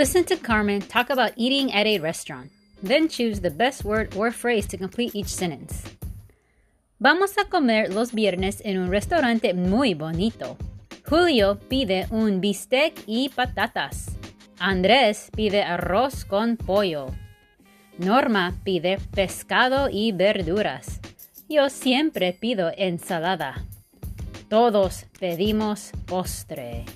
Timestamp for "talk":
0.80-1.10